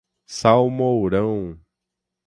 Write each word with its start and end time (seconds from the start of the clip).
Salmourão 0.27 1.61